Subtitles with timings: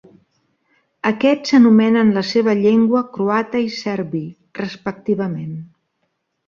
[1.09, 4.27] Aquests anomenen la seva llengua croata i serbi,
[4.65, 5.55] respectivament.